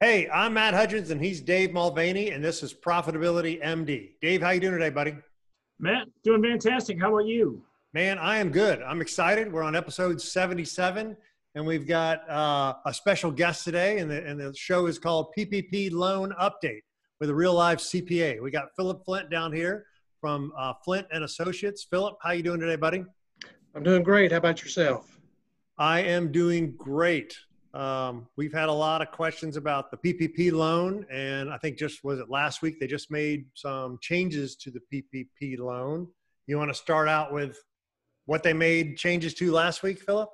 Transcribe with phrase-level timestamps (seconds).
[0.00, 4.10] Hey, I'm Matt Hudgens, and he's Dave Mulvaney, and this is Profitability MD.
[4.20, 5.16] Dave, how you doing today, buddy?
[5.80, 7.00] Matt, doing fantastic.
[7.00, 7.62] How about you?
[7.94, 8.82] Man, I am good.
[8.82, 9.50] I'm excited.
[9.50, 11.16] We're on episode 77,
[11.54, 15.28] and we've got uh, a special guest today, and the, and the show is called
[15.34, 16.82] PPP Loan Update
[17.18, 18.42] with a real live CPA.
[18.42, 19.86] We got Philip Flint down here
[20.20, 21.86] from uh, Flint and Associates.
[21.88, 23.02] Philip, how you doing today, buddy?
[23.74, 24.30] I'm doing great.
[24.30, 25.18] How about yourself?
[25.78, 27.38] I am doing great.
[27.76, 32.02] Um, we've had a lot of questions about the PPP loan, and I think just
[32.02, 36.08] was it last week they just made some changes to the PPP loan.
[36.46, 37.58] You want to start out with
[38.24, 40.30] what they made changes to last week, Philip?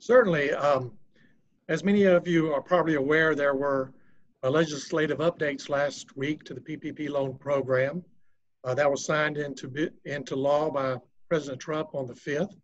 [0.00, 0.52] Certainly.
[0.52, 0.90] Um,
[1.68, 3.92] as many of you are probably aware, there were
[4.42, 8.04] uh, legislative updates last week to the PPP loan program.
[8.64, 10.96] Uh, that was signed into into law by
[11.28, 12.56] President Trump on the 5th.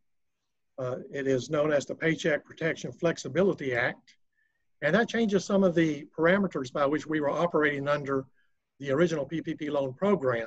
[0.81, 4.15] Uh, it is known as the Paycheck Protection Flexibility Act.
[4.81, 8.25] And that changes some of the parameters by which we were operating under
[8.79, 10.47] the original PPP loan program.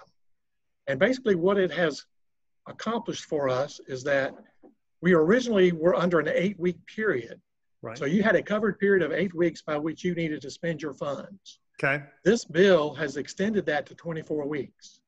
[0.88, 2.03] And basically what it has
[2.67, 4.33] accomplished for us is that
[5.02, 7.39] we originally were under an eight week period.
[7.83, 7.97] Right.
[7.97, 10.81] So you had a covered period of eight weeks by which you needed to spend
[10.81, 11.59] your funds.
[11.79, 12.03] Okay.
[12.23, 15.00] This bill has extended that to 24 weeks.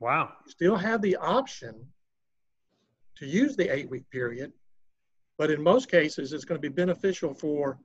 [0.00, 0.32] Wow.
[0.46, 1.74] You still have the option
[3.18, 4.52] to use the eight week period,
[5.38, 7.78] but in most cases, it's going to be beneficial for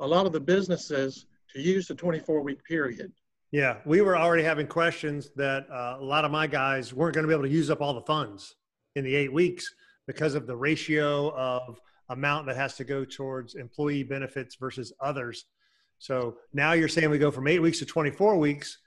[0.00, 3.12] a lot of the businesses to use the 24 week period.
[3.50, 7.24] Yeah, we were already having questions that uh, a lot of my guys weren't going
[7.24, 8.54] to be able to use up all the funds
[8.94, 9.72] in the eight weeks
[10.06, 15.46] because of the ratio of amount that has to go towards employee benefits versus others.
[15.98, 18.78] So now you're saying we go from eight weeks to 24 weeks.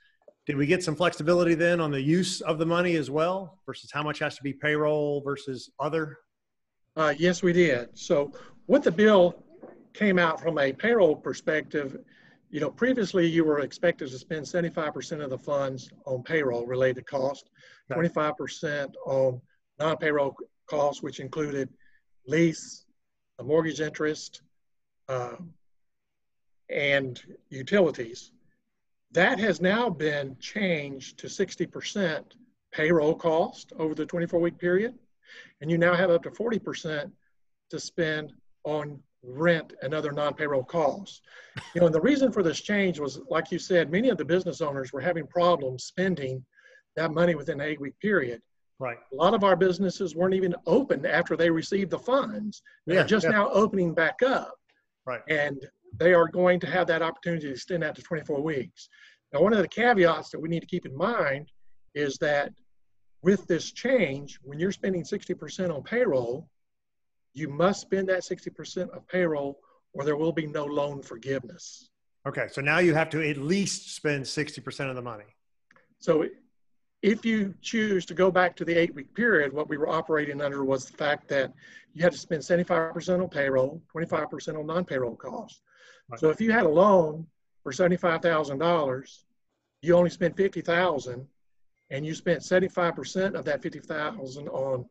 [0.46, 3.90] Did we get some flexibility then on the use of the money as well versus
[3.92, 6.18] how much has to be payroll versus other?
[6.96, 7.88] Uh, yes, we did.
[7.94, 8.32] So
[8.66, 9.42] what the bill
[9.94, 11.98] came out from a payroll perspective,
[12.50, 17.06] you know, previously you were expected to spend 75% of the funds on payroll related
[17.06, 17.48] costs,
[17.90, 19.40] 25% on
[19.78, 20.36] non-payroll
[20.66, 21.70] costs, which included
[22.26, 22.84] lease,
[23.42, 24.42] mortgage interest,
[25.08, 25.36] uh,
[26.68, 28.32] and utilities.
[29.12, 32.22] That has now been changed to 60%
[32.70, 34.94] payroll cost over the 24 week period
[35.60, 37.10] and you now have up to 40%
[37.70, 38.32] to spend
[38.64, 41.20] on rent and other non-payroll costs.
[41.74, 44.24] You know, and the reason for this change was, like you said, many of the
[44.24, 46.44] business owners were having problems spending
[46.96, 48.42] that money within an eight-week period.
[48.78, 48.98] Right.
[49.12, 52.62] A lot of our businesses weren't even open after they received the funds.
[52.86, 53.30] They're yeah, just yeah.
[53.30, 54.54] now opening back up.
[55.06, 55.20] Right.
[55.28, 55.64] And
[55.98, 58.88] they are going to have that opportunity to extend that to 24 weeks.
[59.32, 61.48] Now, one of the caveats that we need to keep in mind
[61.94, 62.52] is that
[63.22, 66.48] with this change, when you're spending 60% on payroll,
[67.34, 69.58] you must spend that 60% of payroll
[69.94, 71.88] or there will be no loan forgiveness.
[72.26, 75.24] Okay, so now you have to at least spend 60% of the money.
[75.98, 76.26] So
[77.02, 80.40] if you choose to go back to the eight week period, what we were operating
[80.40, 81.52] under was the fact that
[81.94, 85.60] you had to spend 75% on payroll, 25% on non payroll costs.
[86.08, 86.20] Right.
[86.20, 87.26] So if you had a loan
[87.62, 89.24] for $75,000,
[89.82, 91.26] you only spent 50000
[91.90, 94.84] and you spent 75% of that 50,000 on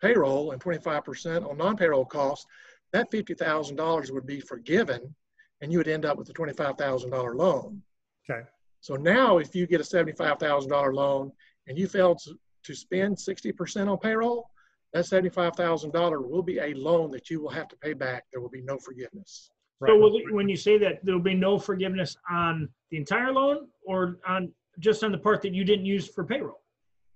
[0.00, 2.46] payroll and 25% on non-payroll costs,
[2.92, 5.14] that $50,000 would be forgiven
[5.60, 7.80] and you would end up with a $25,000 loan.
[8.28, 8.42] Okay.
[8.80, 11.30] So now if you get a $75,000 loan
[11.68, 12.34] and you fail to,
[12.64, 14.50] to spend 60% on payroll,
[14.92, 18.24] that $75,000 will be a loan that you will have to pay back.
[18.32, 19.50] There will be no forgiveness.
[19.86, 20.22] So right.
[20.30, 24.52] when you say that there will be no forgiveness on the entire loan or on
[24.78, 26.60] just on the part that you didn't use for payroll.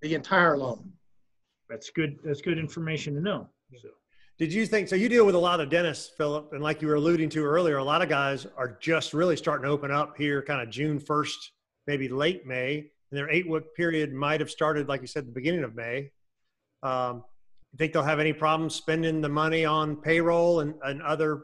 [0.02, 0.92] The entire loan.
[1.68, 2.18] That's good.
[2.24, 3.48] That's good information to know.
[3.80, 3.88] So.
[4.38, 4.96] Did you think so?
[4.96, 7.78] You deal with a lot of dentists, Philip, and like you were alluding to earlier,
[7.78, 11.00] a lot of guys are just really starting to open up here, kind of June
[11.00, 11.52] first,
[11.86, 12.78] maybe late May,
[13.10, 16.10] and their eight week period might have started, like you said, the beginning of May.
[16.82, 17.24] Um,
[17.72, 21.42] you think they'll have any problems spending the money on payroll and, and other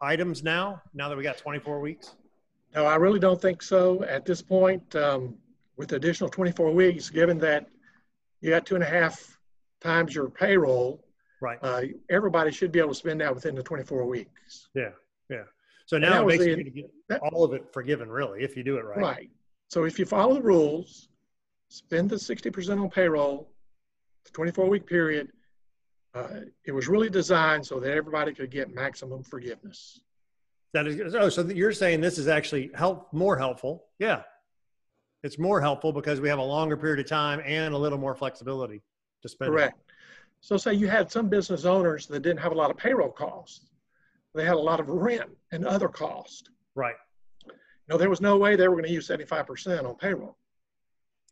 [0.00, 0.82] items now?
[0.94, 2.16] Now that we got 24 weeks.
[2.76, 4.94] No, I really don't think so at this point.
[4.94, 5.34] Um,
[5.76, 7.68] with additional 24 weeks, given that
[8.40, 9.38] you got two and a half
[9.80, 11.04] times your payroll,
[11.40, 11.58] right?
[11.62, 14.68] Uh, everybody should be able to spend that within the 24 weeks.
[14.74, 14.90] Yeah,
[15.30, 15.44] yeah.
[15.86, 18.64] So now it makes the, you get that, all of it forgiven, really, if you
[18.64, 18.98] do it right.
[18.98, 19.30] Right.
[19.68, 21.08] So if you follow the rules,
[21.68, 23.50] spend the 60% on payroll,
[24.24, 25.28] the 24 week period.
[26.14, 30.00] Uh, it was really designed so that everybody could get maximum forgiveness.
[30.76, 33.84] That is oh, so you're saying this is actually help more helpful?
[33.98, 34.24] Yeah,
[35.22, 38.14] it's more helpful because we have a longer period of time and a little more
[38.14, 38.82] flexibility
[39.22, 39.52] to spend.
[39.52, 39.80] Correct.
[40.42, 43.70] So say you had some business owners that didn't have a lot of payroll costs.
[44.34, 46.50] They had a lot of rent and other costs.
[46.74, 46.96] Right.
[47.88, 50.36] No, there was no way they were going to use 75% on payroll,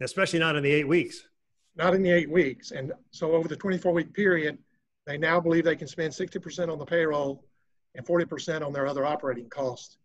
[0.00, 1.29] especially not in the eight weeks.
[1.76, 2.70] not in the eight weeks.
[2.70, 4.56] And so over the 24 week period,
[5.06, 7.44] they now believe they can spend 60% on the payroll
[7.94, 9.99] and 40% on their other operating costs.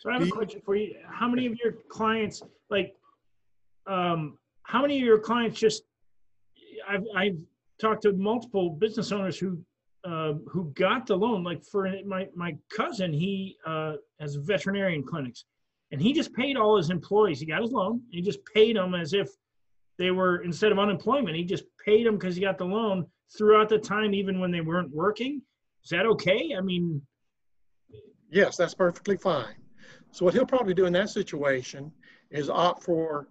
[0.00, 0.96] So I have a question for you.
[1.08, 2.94] How many of your clients, like,
[3.86, 5.84] um, how many of your clients just,
[6.88, 7.38] I've, I've
[7.80, 9.58] talked to multiple business owners who,
[10.04, 15.44] uh, who got the loan, like for my, my cousin, he, uh, has veterinarian clinics.
[15.92, 17.38] And he just paid all his employees.
[17.38, 18.00] He got his loan.
[18.10, 19.28] He just paid them as if
[19.98, 23.06] they were, instead of unemployment, he just paid them because he got the loan
[23.36, 25.42] throughout the time, even when they weren't working.
[25.84, 26.54] Is that okay?
[26.56, 27.02] I mean,
[28.32, 29.54] Yes, that's perfectly fine.
[30.10, 31.92] So what he'll probably do in that situation
[32.30, 33.28] is opt for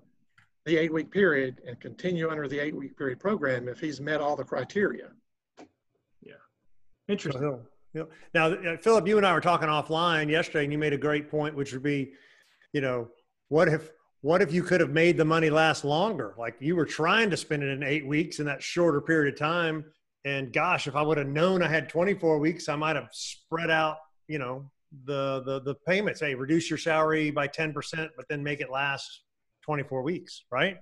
[0.66, 4.22] the eight week period and continue under the eight week period program if he's met
[4.22, 5.10] all the criteria.
[6.22, 6.34] Yeah.
[7.08, 7.42] Interesting.
[7.42, 7.62] So,
[7.96, 10.94] you know, Now, uh, Philip, you and I were talking offline yesterday, and you made
[10.94, 12.14] a great point, which would be,
[12.72, 13.10] you know,
[13.50, 13.90] what if
[14.22, 16.36] what if you could have made the money last longer?
[16.38, 19.40] Like you were trying to spend it in eight weeks in that shorter period of
[19.40, 19.84] time,
[20.26, 23.72] and gosh, if I would have known I had 24 weeks, I might have spread
[23.72, 23.98] out,
[24.28, 24.70] you know,
[25.06, 26.20] the the the payments.
[26.20, 29.22] Hey, reduce your salary by 10 percent, but then make it last
[29.64, 30.78] 24 weeks, right?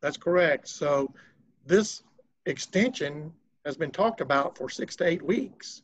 [0.00, 0.68] That's correct.
[0.68, 1.12] So
[1.64, 2.02] this
[2.46, 3.32] extension
[3.64, 5.82] has been talked about for six to eight weeks.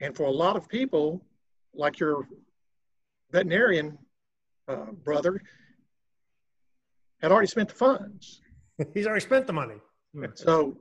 [0.00, 1.22] And for a lot of people,
[1.74, 2.26] like your
[3.30, 3.96] veterinarian
[4.68, 5.40] uh, brother,
[7.20, 8.40] had already spent the funds.
[8.94, 9.76] He's already spent the money.
[10.34, 10.76] So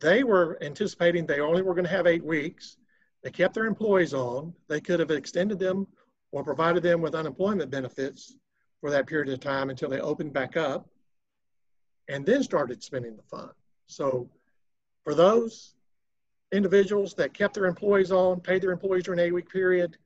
[0.00, 2.76] they were anticipating they only were going to have eight weeks.
[3.22, 4.54] They kept their employees on.
[4.68, 5.86] They could have extended them
[6.30, 8.36] or provided them with unemployment benefits
[8.80, 10.88] for that period of time until they opened back up
[12.08, 13.50] and then started spending the fund.
[13.86, 14.30] So
[15.04, 15.74] for those
[16.52, 19.96] individuals that kept their employees on, paid their employees during an eight week period,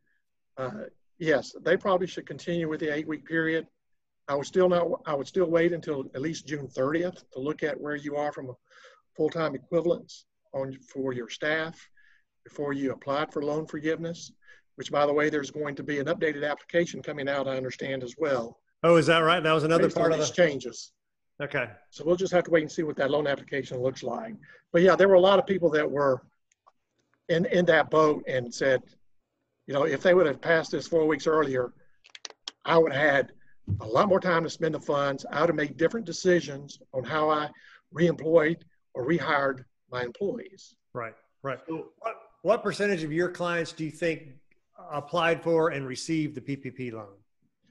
[0.56, 0.84] uh,
[1.18, 3.66] yes, they probably should continue with the eight week period.
[4.28, 7.62] I would still not, I would still wait until at least June 30th to look
[7.62, 8.52] at where you are from a
[9.16, 11.78] full-time equivalence on for your staff
[12.44, 14.32] before you applied for loan forgiveness,
[14.76, 18.02] which by the way, there's going to be an updated application coming out, I understand
[18.02, 18.58] as well.
[18.82, 19.42] Oh, is that right?
[19.42, 20.34] That was another part of these the.
[20.34, 20.92] changes.
[21.40, 21.68] Okay.
[21.90, 24.34] So we'll just have to wait and see what that loan application looks like.
[24.72, 26.22] But yeah, there were a lot of people that were
[27.28, 28.82] in, in that boat and said,
[29.66, 31.72] you know, if they would have passed this four weeks earlier,
[32.64, 33.32] I would have had
[33.80, 35.24] a lot more time to spend the funds.
[35.30, 37.48] I would have made different decisions on how I
[37.94, 38.62] reemployed
[38.94, 40.74] or rehired my employees.
[40.94, 41.58] Right, right.
[41.68, 44.28] What, what percentage of your clients do you think
[44.90, 47.14] applied for and received the PPP loan?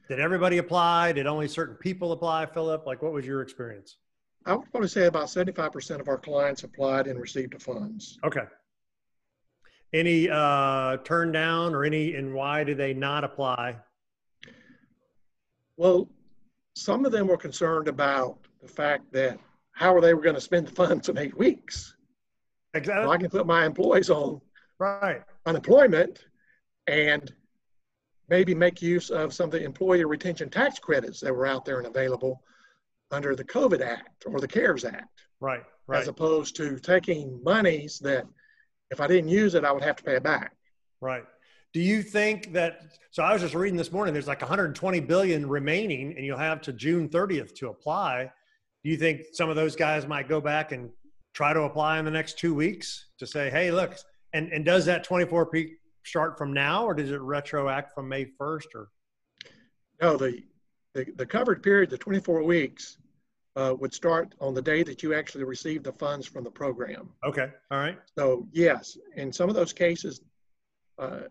[0.08, 1.14] Did everybody apply?
[1.14, 2.86] Did only certain people apply, Philip?
[2.86, 3.98] Like, what was your experience?
[4.46, 8.18] I would probably say about 75% of our clients applied and received the funds.
[8.24, 8.42] Okay.
[9.94, 13.78] Any uh, turn down or any, and why did they not apply?
[15.78, 16.10] Well,
[16.76, 19.38] some of them were concerned about the fact that
[19.74, 21.96] how are they going to spend the funds in eight weeks?
[22.74, 24.42] Well, I can put my employees on
[24.80, 25.22] Right.
[25.46, 26.26] unemployment
[26.88, 27.32] and
[28.30, 31.78] maybe make use of some of the employee retention tax credits that were out there
[31.80, 32.42] and available
[33.12, 35.64] under the COVID Act or the CARES Act, Right.
[35.88, 36.00] Right.
[36.02, 38.26] as opposed to taking monies that
[38.90, 40.56] if I didn't use it, I would have to pay it back.
[41.01, 41.25] Right.
[41.74, 42.82] Do you think that?
[43.12, 44.13] So I was just reading this morning.
[44.13, 48.32] There's like 120 billion remaining, and you'll have to June 30th to apply.
[48.84, 50.90] Do you think some of those guys might go back and
[51.34, 53.96] try to apply in the next two weeks to say, "Hey, look,"
[54.34, 58.26] and and does that 24 peak start from now, or does it retroact from May
[58.26, 58.66] 1st?
[58.76, 58.90] Or
[60.02, 60.44] No, the,
[60.94, 62.98] the, the covered period, the 24 weeks,
[63.56, 67.10] uh, would start on the day that you actually receive the funds from the program.
[67.24, 70.22] okay, all right, So yes, in some of those cases,
[70.98, 71.22] uh,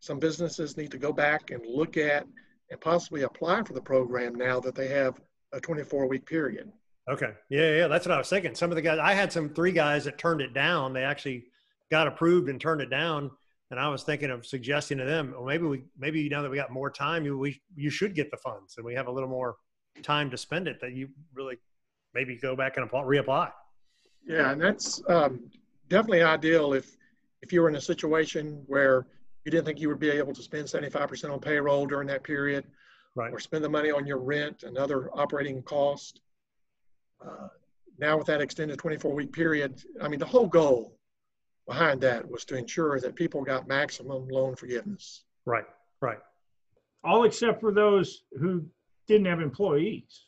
[0.00, 2.26] some businesses need to go back and look at
[2.70, 5.14] and possibly apply for the program now that they have
[5.54, 6.70] a 24 week period.
[7.08, 7.86] okay, yeah, yeah.
[7.86, 8.54] That's what I was thinking.
[8.54, 10.92] Some of the guys, I had some three guys that turned it down.
[10.92, 11.44] They actually
[11.90, 13.30] got approved and turned it down.
[13.70, 16.56] And I was thinking of suggesting to them, well, maybe we, maybe now that we
[16.56, 19.28] got more time, you, we, you should get the funds and we have a little
[19.28, 19.56] more
[20.02, 21.56] time to spend it that you really
[22.14, 23.50] maybe go back and apply, reapply.
[24.26, 25.50] Yeah, and that's um,
[25.88, 26.96] definitely ideal if
[27.42, 29.06] if you were in a situation where
[29.44, 32.64] you didn't think you would be able to spend 75% on payroll during that period,
[33.16, 33.32] Right.
[33.32, 36.18] or spend the money on your rent and other operating costs.
[37.24, 37.48] Uh,
[37.98, 40.98] now with that extended 24 week period, I mean, the whole goal
[41.68, 45.22] behind that was to ensure that people got maximum loan forgiveness.
[45.46, 45.64] Right.
[46.00, 46.18] Right.
[47.04, 48.66] all except for those who
[49.06, 50.26] didn't have employees.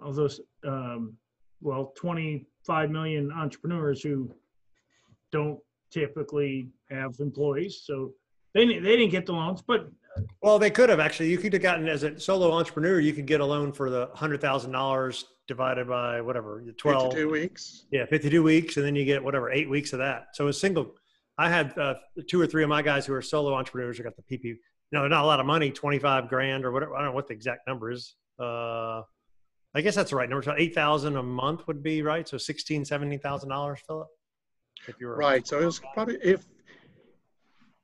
[0.00, 1.14] Of those, um,
[1.60, 4.32] well, 25 million entrepreneurs who
[5.32, 5.58] don't
[5.90, 8.14] typically have employees, so
[8.54, 9.60] they they didn't get the loans.
[9.60, 9.90] But
[10.42, 11.30] Well, they could have actually.
[11.30, 14.10] You could have gotten as a solo entrepreneur, you could get a loan for the
[14.14, 17.12] hundred thousand dollars divided by whatever twelve.
[17.12, 17.86] 52 weeks.
[17.90, 20.28] Yeah, fifty-two weeks, and then you get whatever eight weeks of that.
[20.34, 20.94] So a single.
[21.38, 21.94] I had uh,
[22.28, 24.56] two or three of my guys who are solo entrepreneurs who got the PP.
[24.90, 26.94] No, not a lot of money, twenty-five grand or whatever.
[26.94, 28.14] I don't know what the exact number is.
[28.40, 29.02] Uh,
[29.74, 30.42] I guess that's the right number.
[30.42, 32.28] So eight thousand a month would be right.
[32.28, 34.08] So sixteen, seventeen thousand dollars, Philip.
[34.86, 35.46] If you were Right.
[35.46, 36.46] So it was probably if,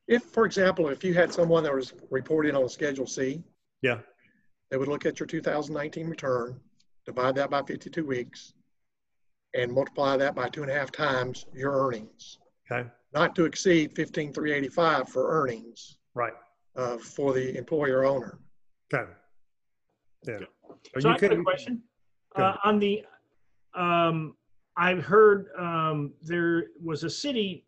[0.07, 3.43] if, for example, if you had someone that was reporting on a Schedule C,
[3.83, 4.01] Yeah.
[4.71, 6.61] they would look at your 2019 return,
[7.07, 8.55] divide that by 52 weeks,
[9.55, 12.39] and multiply that by two and a half times your earnings,
[12.71, 12.89] Okay.
[13.13, 16.33] not to exceed 15,385 for earnings Right.
[16.77, 18.39] uh, for the employer owner.
[18.93, 19.11] Okay.
[20.27, 20.39] Yeah.
[20.41, 20.47] So
[21.01, 21.83] So you I got a question.
[22.37, 23.07] Go Uh, on the,
[23.75, 24.37] um,
[24.77, 27.65] I've heard, um, there was a city,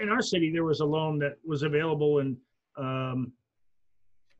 [0.00, 2.36] in our city, there was a loan that was available and,
[2.76, 3.32] um,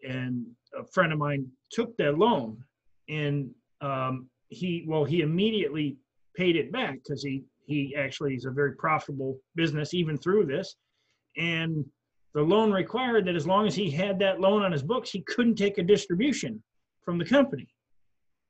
[0.08, 0.46] and
[0.78, 2.62] a friend of mine took that loan
[3.08, 5.96] and, um, he, well, he immediately
[6.36, 10.76] paid it back because he, he actually is a very profitable business even through this.
[11.36, 11.84] And
[12.34, 15.22] the loan required that as long as he had that loan on his books, he
[15.22, 16.62] couldn't take a distribution
[17.04, 17.68] from the company.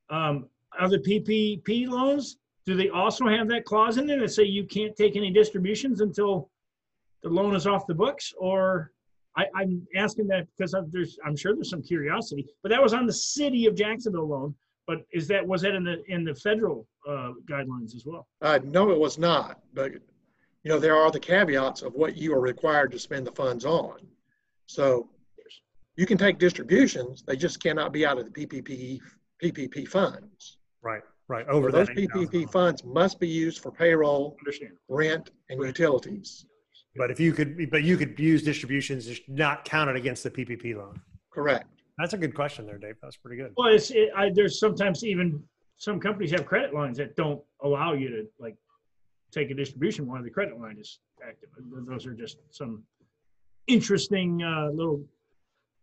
[0.09, 0.47] Um,
[0.79, 4.95] other PPP loans, do they also have that clause in there that say you can't
[4.95, 6.49] take any distributions until
[7.23, 8.33] the loan is off the books?
[8.37, 8.91] Or
[9.35, 12.93] I, I'm asking that because of, there's, I'm sure there's some curiosity, but that was
[12.93, 14.55] on the city of Jacksonville loan.
[14.85, 18.27] But is that, was that in the, in the federal, uh, guidelines as well?
[18.41, 22.33] Uh, no, it was not, but you know, there are the caveats of what you
[22.33, 23.97] are required to spend the funds on.
[24.65, 25.09] So
[25.95, 28.99] you can take distributions, they just cannot be out of the PPP,
[29.41, 30.57] PPP funds.
[30.81, 31.01] Right.
[31.29, 31.47] Right.
[31.47, 31.95] Over Those that.
[31.95, 34.37] PPP funds must be used for payroll,
[34.89, 36.45] rent, and utilities.
[36.95, 40.75] But if you could, but you could use distributions, just not counted against the PPP
[40.75, 41.01] loan.
[41.31, 41.65] Correct.
[41.97, 42.95] That's a good question there, Dave.
[43.01, 43.53] That's pretty good.
[43.57, 45.41] Well, it's, it, I, there's sometimes even,
[45.77, 48.55] some companies have credit lines that don't allow you to like
[49.31, 51.49] take a distribution while the credit line is active.
[51.87, 52.83] Those are just some
[53.67, 55.03] interesting, uh, little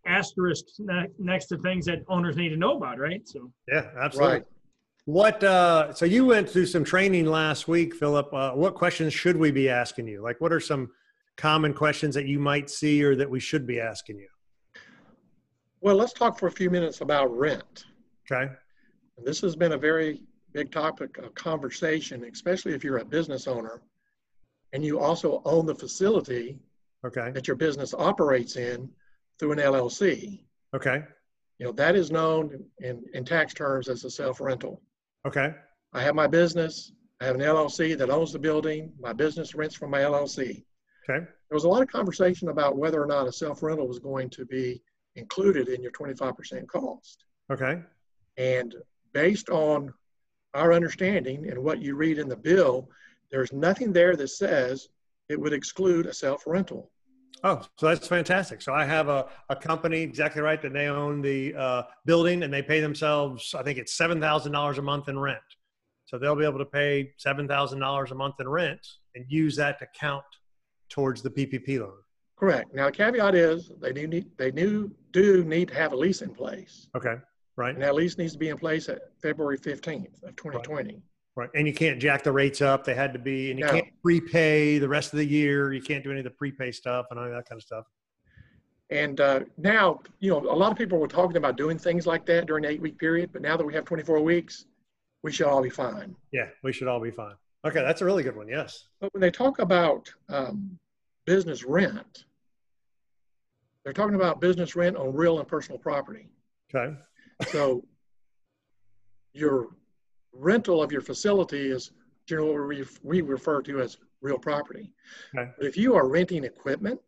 [0.07, 3.26] asterisks ne- next to things that owners need to know about, right?
[3.29, 4.35] So, Yeah, absolutely.
[4.35, 4.45] Right.
[5.07, 8.33] What, uh, so you went through some training last week, Philip.
[8.33, 10.23] Uh, what questions should we be asking you?
[10.23, 10.90] Like, what are some
[11.40, 14.28] common questions that you might see or that we should be asking you?
[15.80, 17.87] Well, let's talk for a few minutes about rent.
[18.30, 18.52] Okay.
[19.25, 23.80] This has been a very big topic of conversation, especially if you're a business owner
[24.75, 26.59] and you also own the facility
[27.06, 27.30] Okay.
[27.30, 28.90] that your business operates in
[29.38, 30.44] through an LLC.
[30.76, 31.02] Okay.
[31.59, 34.82] You know, that is known in, in tax terms as a self-rental.
[35.26, 35.54] Okay.
[35.94, 36.92] I have my business,
[37.23, 40.64] I have an LLC that owns the building, my business rents from my LLC.
[41.11, 41.25] Okay.
[41.25, 44.45] There was a lot of conversation about whether or not a self-rental was going to
[44.45, 44.81] be
[45.17, 47.25] included in your 25% cost.
[47.50, 47.83] Okay.
[48.37, 48.75] And
[49.12, 49.93] based on
[50.55, 52.88] our understanding and what you read in the bill,
[53.31, 54.88] there's nothing there that says
[55.29, 56.90] it would exclude a self-rental.
[57.43, 58.61] Oh, so that's fantastic.
[58.61, 62.52] So I have a, a company, exactly right, that they own the uh, building and
[62.52, 65.38] they pay themselves, I think it's $7,000 a month in rent.
[66.05, 68.81] So they'll be able to pay $7,000 a month in rent
[69.14, 70.25] and use that to count
[70.90, 71.92] towards the PPP loan.
[72.37, 72.75] Correct.
[72.75, 76.23] Now, the caveat is they do need, they do, do need to have a lease
[76.23, 76.88] in place.
[76.97, 77.14] Okay.
[77.56, 77.75] Right.
[77.75, 81.02] And that lease needs to be in place at February 15th of 2020.
[81.37, 81.50] Right.
[81.54, 82.85] And you can't jack the rates up.
[82.85, 83.73] They had to be, and you No.
[83.73, 85.73] can't prepay the rest of the year.
[85.73, 87.85] You can't do any of the prepay stuff and all that kind of stuff.
[88.88, 92.26] And uh, now, you know, a lot of people were talking about doing things like
[92.26, 94.64] that during the eight week period, but now that we have 24 weeks,
[95.23, 96.16] we should all be fine.
[96.32, 96.49] Yeah.
[96.64, 97.35] We should all be fine.
[97.67, 97.83] Okay.
[97.83, 98.49] That's a really good one.
[98.49, 98.88] Yes.
[99.00, 100.79] But when they talk about um,
[101.26, 102.25] business rent,
[103.85, 106.29] they're talking about business rent on real and personal property.
[106.75, 106.95] Okay.
[107.49, 107.85] So
[109.33, 109.69] your
[110.33, 111.93] rental of your facility is
[112.26, 114.93] generally what we, we refer to as real property.
[115.37, 115.50] Okay.
[115.57, 117.00] But if you are renting equipment,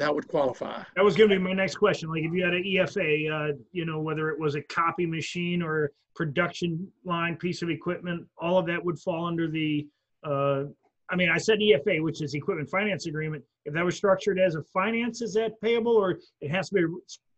[0.00, 0.82] that would qualify.
[0.96, 2.08] that was gonna be my next question.
[2.08, 5.62] Like if you had an EFA, uh, you know, whether it was a copy machine
[5.62, 9.86] or production line piece of equipment, all of that would fall under the,
[10.24, 10.64] uh,
[11.10, 13.44] I mean, I said EFA, which is Equipment Finance Agreement.
[13.64, 16.84] If that was structured as a finance, is that payable or it has to be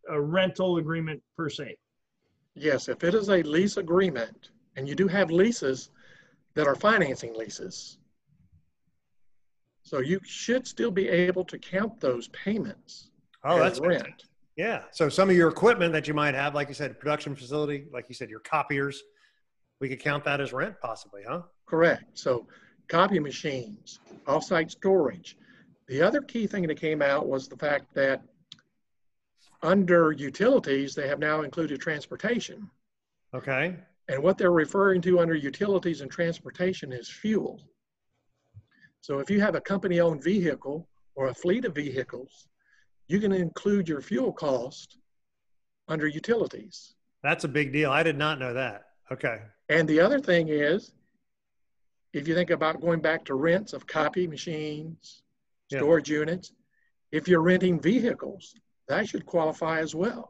[0.09, 1.75] a rental agreement per se?
[2.55, 5.89] Yes, if it is a lease agreement, and you do have leases
[6.53, 7.97] that are financing leases.
[9.83, 13.09] So you should still be able to count those payments
[13.43, 14.23] Oh, as that's rent.
[14.55, 14.83] Yeah.
[14.91, 18.05] So some of your equipment that you might have, like you said, production facility, like
[18.07, 19.03] you said, your copiers,
[19.81, 21.41] we could count that as rent possibly, huh?
[21.65, 22.17] Correct.
[22.17, 22.47] So
[22.87, 25.37] copy machines, off-site storage.
[25.87, 28.21] The other key thing that came out was the fact that
[29.61, 32.69] under utilities, they have now included transportation.
[33.33, 33.75] Okay.
[34.07, 37.61] And what they're referring to under utilities and transportation is fuel.
[39.03, 42.47] So if you have a company-owned vehicle or a fleet of vehicles,
[43.09, 44.97] you can include your fuel cost
[45.89, 46.95] under utilities.
[47.21, 47.91] That's a big deal.
[47.91, 48.83] I did not know that.
[49.11, 49.39] Okay.
[49.67, 50.93] And the other thing is,
[52.13, 55.23] if you think about going back to rents of copy machines,
[55.69, 55.79] Yeah.
[55.79, 56.53] storage units,
[57.11, 58.55] if you're renting vehicles,
[58.87, 60.29] that should qualify as well,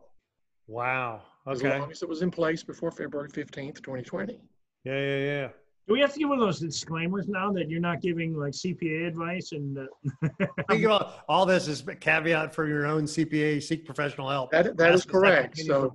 [0.66, 1.22] Wow.
[1.46, 1.68] Okay.
[1.68, 4.42] As long as it was in place before February 15th, 2020.
[4.86, 5.50] Yeah, yeah, yeah.
[5.88, 8.54] Do we have to give one of those disclaimers now that you're not giving like
[8.54, 10.28] CPA advice and uh,
[10.70, 13.62] Think about all this is a caveat for your own CPA.
[13.62, 14.52] Seek professional help.
[14.52, 15.58] That, that is Ask the second correct.
[15.58, 15.94] So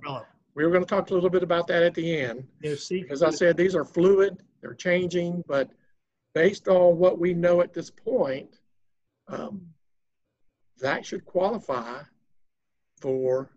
[0.53, 2.43] we were going to talk a little bit about that at the end.
[2.61, 3.09] you know, seek?
[3.11, 5.69] As I said, these are fluid, they're changing, but
[6.35, 8.59] based on what we know at this point,
[9.27, 9.61] um,
[10.79, 12.01] that should qualify
[13.01, 13.49] for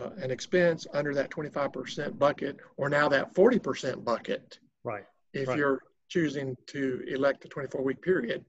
[0.00, 5.04] uh, an expense under that 25% bucket or now that 40% bucket right.
[5.38, 5.58] If Right.
[5.58, 8.44] you're choosing to elect a 24 week period.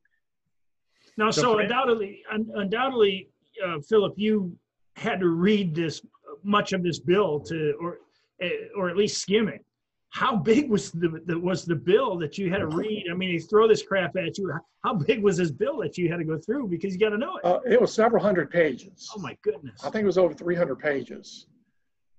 [1.17, 3.29] Now, So so undoubtedly, un- undoubtedly,
[3.63, 4.58] uh, Philip, you
[4.96, 6.01] had to read this
[6.43, 8.00] much of this bill to, or,
[8.41, 9.65] eh, or at least skim it.
[10.12, 13.05] How big was the, the was the bill that you had to read?
[13.12, 14.51] I mean, they throw this crap at you.
[14.84, 17.17] How big was this bill that you had to go through because you got to
[17.17, 17.46] know it?
[17.46, 19.12] Uh, it was several hundred pages.
[19.15, 19.84] Oh my goodness!
[19.84, 21.46] I think it was over 300 pages.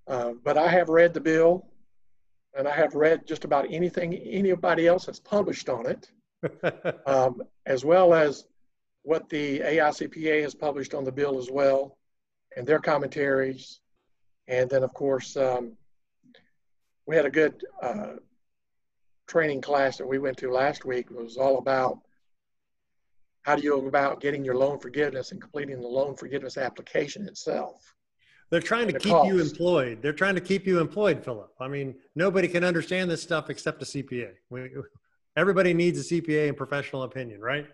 [0.07, 1.67] Uh, but I have read the bill
[2.55, 6.11] and I have read just about anything anybody else has published on it.
[7.07, 8.47] um, as well as
[9.03, 11.99] what the AICPA has published on the bill as well,
[12.57, 13.81] and their commentaries.
[14.49, 15.77] And then, of course, um,
[17.07, 18.15] we had a good uh,
[19.29, 21.07] training class that we went to last week.
[21.11, 21.99] It was all about
[23.43, 27.27] how do you go about getting your loan forgiveness and completing the loan forgiveness application
[27.27, 27.95] itself.
[28.51, 30.03] They're trying to The keep you employed.
[30.03, 31.53] They're trying to keep you employed, Philip.
[31.61, 34.33] I mean, nobody can understand this stuff except a CPA.
[34.51, 34.71] We,
[35.37, 37.67] everybody needs a CPA and professional opinion, right?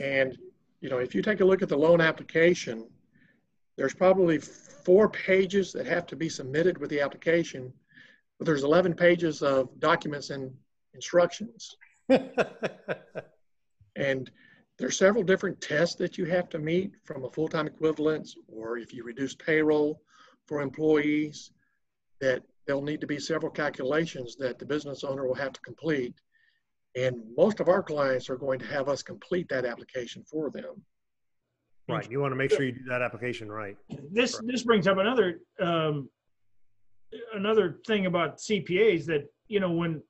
[0.00, 0.36] And,
[0.80, 2.88] you know, if you take a look at the loan application,
[3.76, 7.72] there's probably four pages that have to be submitted with the application,
[8.38, 10.52] but there's 11 pages of documents and
[10.94, 11.76] instructions.
[13.96, 14.30] And
[14.78, 18.92] there's several different tests that you have to meet from a full-time equivalence, or if
[18.92, 20.02] you reduce payroll
[20.46, 21.50] for employees,
[22.20, 26.14] that there'll need to be several calculations that the business owner will have to complete.
[26.96, 30.82] And most of our clients are going to have us complete that application for them.
[31.88, 32.08] right.
[32.10, 33.76] You want to make sure you do that application right.
[34.12, 36.08] this this brings up another um,
[37.34, 40.00] another thing about CPAs that you know when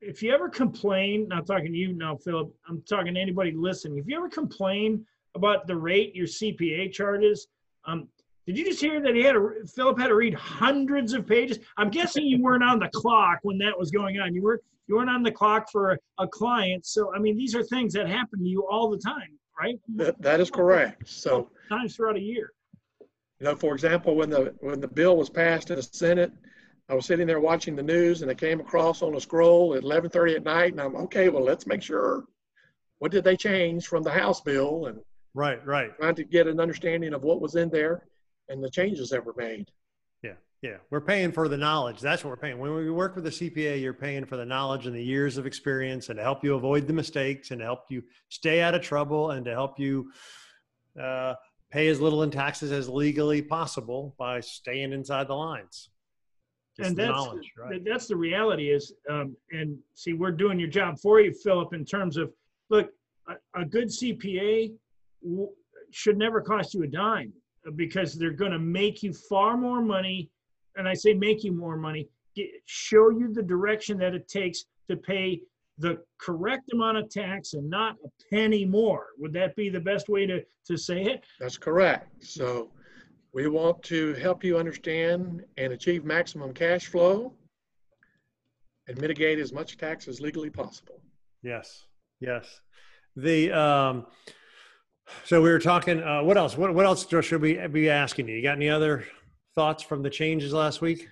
[0.00, 3.98] if you ever complain, not talking to you now, Philip, I'm talking to anybody listening.
[3.98, 7.48] If you ever complain about the rate your CPA charges,
[7.86, 8.08] um,
[8.46, 11.58] did you just hear that he had to, Philip had to read hundreds of pages?
[11.78, 14.34] I'm guessing you weren't on the clock when that was going on.
[14.34, 16.84] You were you weren't on the clock for a, a client.
[16.84, 19.80] So I mean, these are things that happen to you all the time, right?
[19.96, 21.08] That, that is correct.
[21.08, 22.52] So, times throughout a year.
[23.40, 26.32] you know, for example, when the, when the bill was passed in the Senate,
[26.90, 29.84] I was sitting there watching the news and it came across on a scroll at
[29.84, 31.30] 11:30 at night, and I'm okay.
[31.30, 32.24] Well, let's make sure.
[32.98, 34.98] What did they change from the House bill, and
[35.34, 35.96] Right, right.
[35.96, 38.06] trying to get an understanding of what was in there
[38.48, 39.70] and the changes that were made.
[40.22, 40.76] Yeah, yeah.
[40.90, 42.00] We're paying for the knowledge.
[42.00, 42.58] That's what we're paying.
[42.58, 45.46] When we work with a CPA, you're paying for the knowledge and the years of
[45.46, 48.82] experience and to help you avoid the mistakes and to help you stay out of
[48.82, 50.10] trouble and to help you
[51.00, 51.34] uh,
[51.70, 55.90] pay as little in taxes as legally possible by staying inside the lines.
[56.76, 57.84] Just and that's right?
[57.84, 61.84] that's the reality is um, and see we're doing your job for you philip in
[61.84, 62.32] terms of
[62.68, 62.88] look
[63.28, 64.72] a, a good cpa
[65.22, 65.50] w-
[65.92, 67.32] should never cost you a dime
[67.76, 70.30] because they're going to make you far more money
[70.76, 74.64] and i say make you more money get, show you the direction that it takes
[74.88, 75.40] to pay
[75.78, 80.08] the correct amount of tax and not a penny more would that be the best
[80.08, 82.24] way to to say it That's correct.
[82.24, 82.70] So
[83.32, 87.34] we want to help you understand and achieve maximum cash flow
[88.86, 91.00] and mitigate as much tax as legally possible.
[91.42, 91.86] Yes,
[92.20, 92.60] yes.
[93.16, 94.06] The um,
[95.24, 96.02] so we were talking.
[96.02, 96.56] Uh, what else?
[96.56, 98.36] What what else should we be asking you?
[98.36, 99.04] You got any other
[99.54, 101.08] thoughts from the changes last week?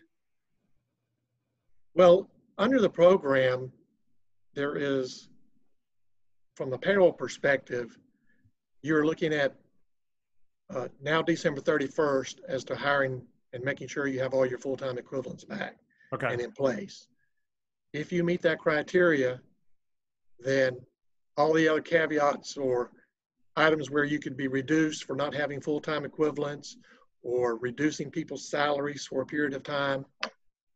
[1.95, 3.71] Well, under the program,
[4.55, 5.29] there is,
[6.55, 7.99] from the payroll perspective,
[8.83, 9.55] you're looking at
[10.75, 14.97] uh, now December 31st as to hiring and making sure you have all your full-time
[14.97, 15.77] equivalents back.
[16.13, 16.31] Okay.
[16.31, 17.07] and in place.
[17.93, 19.41] If you meet that criteria,
[20.39, 20.79] then
[21.37, 22.91] all the other caveats or
[23.57, 26.77] items where you could be reduced for not having full-time equivalents
[27.23, 30.05] or reducing people's salaries for a period of time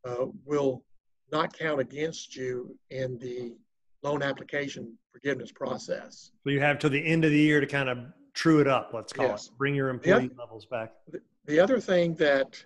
[0.05, 0.85] uh, will
[1.33, 3.55] not count against you in the
[4.03, 6.31] loan application forgiveness process.
[6.45, 7.99] So you have till the end of the year to kind of
[8.35, 9.47] true it up, let's call Yes.
[9.47, 9.59] it.
[9.59, 10.93] Bring your employee levels back.
[11.47, 12.63] The other thing that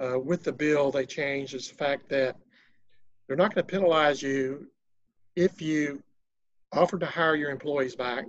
[0.00, 2.36] uh, with the bill they changed is the fact that
[3.28, 4.68] they're not going to penalize you
[5.36, 6.02] if you
[6.72, 8.24] offer to hire your employees back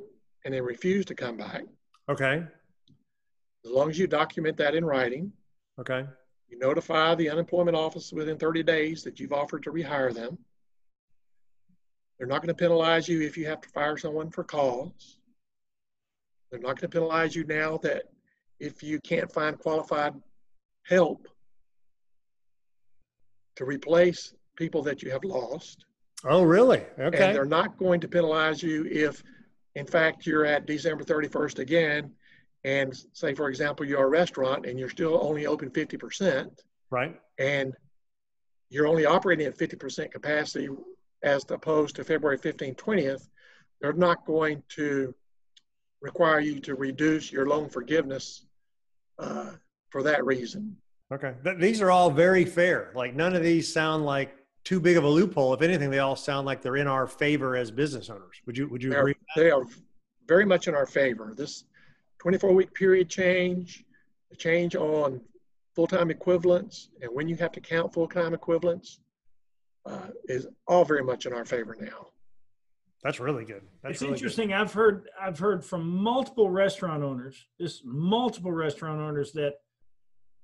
[0.46, 1.64] and they refuse to come back.
[2.10, 2.44] Okay.
[3.66, 5.32] As long as you document that in writing,
[5.80, 6.06] Okay.
[6.50, 10.38] you notify the unemployment office within 30 days that you've offered to rehire them.
[12.18, 15.18] They're not going to penalize you if you have to fire someone for cause.
[16.52, 18.04] They're not going to penalize you now that
[18.60, 20.14] if you can't find qualified
[20.84, 21.28] help
[23.56, 25.86] to replace people that you have lost.
[26.24, 26.84] Oh, really?
[26.98, 27.34] And Okay.
[27.34, 29.24] they're not going to penalize you if,
[29.76, 32.12] in fact, you're at December 31st again,
[32.64, 36.50] and say, for example, you're a restaurant and you're still only open 50%,
[36.90, 37.20] Right.
[37.40, 37.74] and
[38.70, 40.70] you're only operating at 50% capacity
[41.24, 43.28] as opposed to February 15th, 20th,
[43.82, 45.14] they're not going to
[46.02, 48.46] require you to reduce your loan forgiveness
[49.20, 49.52] uh,
[49.90, 50.76] for that reason.
[51.14, 51.34] Okay.
[51.44, 52.92] Th- these are all very fair.
[52.96, 55.54] Like none of these sound like too big of a loophole.
[55.54, 58.42] If anything, they all sound like they're in our favor as business owners.
[58.46, 59.16] Would you, would you They are, agree?
[59.36, 59.64] they are
[60.28, 61.34] very much in our favor.
[61.36, 61.66] This
[62.20, 63.84] 24 week period change,
[64.30, 65.20] the change on
[65.76, 69.00] full time equivalents, and when you have to count full time equivalents
[69.86, 72.08] uh, is all very much in our favor now.
[73.04, 73.64] That's really good.
[73.82, 74.20] That's it's really good.
[74.20, 74.54] interesting.
[74.54, 79.56] I've heard I've heard from multiple restaurant owners, just multiple restaurant owners that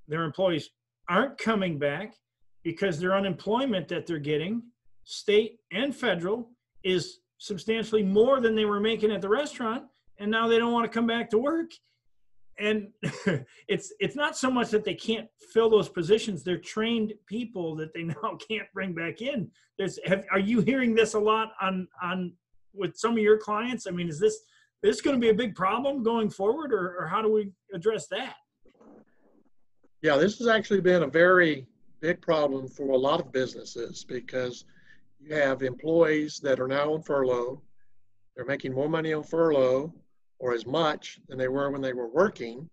[0.09, 0.69] their employees
[1.07, 2.13] aren't coming back
[2.63, 4.63] because their unemployment that they're getting,
[5.03, 6.49] state and federal,
[6.83, 9.83] is substantially more than they were making at the restaurant,
[10.19, 11.71] and now they don't want to come back to work.
[12.59, 12.89] And
[13.69, 17.93] it's it's not so much that they can't fill those positions; they're trained people that
[17.93, 19.49] they now can't bring back in.
[19.77, 22.33] There's, have, are you hearing this a lot on on
[22.73, 23.87] with some of your clients?
[23.87, 24.37] I mean, is this
[24.81, 28.07] this going to be a big problem going forward, or, or how do we address
[28.07, 28.35] that?
[30.01, 31.67] Yeah, this has actually been a very
[32.01, 34.65] big problem for a lot of businesses because
[35.19, 37.61] you have employees that are now on furlough.
[38.35, 39.93] They're making more money on furlough
[40.39, 42.69] or as much than they were when they were working.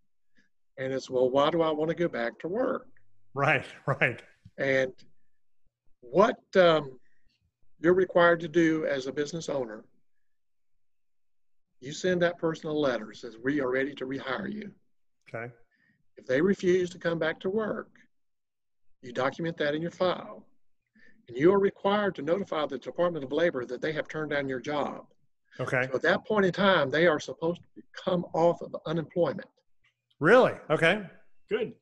[0.79, 2.87] And it's, well, why do I want to go back to work?
[3.35, 3.65] Right.
[3.87, 4.23] Right.
[4.59, 4.93] And
[6.01, 6.99] what um,
[7.81, 9.85] you're required to do as a business owner,
[11.81, 14.71] you send that person a letter says, We are ready to rehire you.
[15.29, 15.53] Okay.
[16.17, 17.89] If they refuse to come back to work,
[19.07, 20.45] you document that in your file.
[21.29, 24.49] And you are required to notify the Department of Labor that they have turned down
[24.49, 25.07] your job.
[25.59, 25.87] Okay.
[25.89, 29.49] So at that point in time, they are supposed to come off of unemployment.
[30.21, 30.53] Really?
[30.71, 31.03] Okay.
[31.49, 31.73] Good,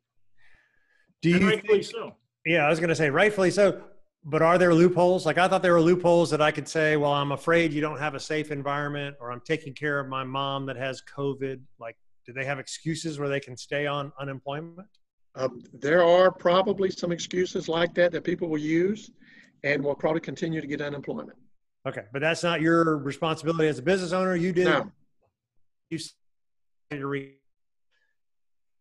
[1.22, 2.14] Do and you rightfully think, so.
[2.44, 3.82] yeah, I was going to say rightfully so,
[4.24, 5.24] but are there loopholes?
[5.24, 7.98] Like I thought there were loopholes that I could say, well, I'm afraid you don't
[7.98, 11.60] have a safe environment or I'm taking care of my mom that has COVID.
[11.78, 14.88] Like, do they have excuses where they can stay on unemployment?
[15.36, 19.10] Um, there are probably some excuses like that that people will use
[19.64, 21.36] and will probably continue to get unemployment.
[21.86, 22.02] Okay.
[22.12, 24.36] But that's not your responsibility as a business owner.
[24.36, 24.92] You did Now,
[25.90, 26.14] you said